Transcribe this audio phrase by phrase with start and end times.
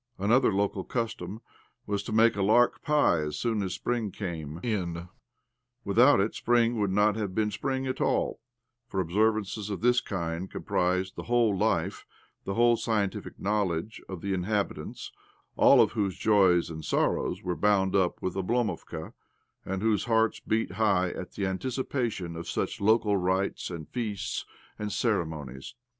[0.17, 1.41] Another local custom
[1.85, 5.09] was to make a lark pie as soon as spring came in.
[5.85, 8.39] Without it spring would not have been spring at all,
[8.87, 12.07] for observances of this kind comprised the whole life,
[12.45, 15.11] the whole scientific knowledge, of the inhabitants,
[15.55, 19.13] all of whose joys and sorrows were bound up with Oblomovka,
[19.63, 24.47] and whose hearts beat high at the anticipation of such local rites and feasts
[24.79, 25.75] and ceremonies.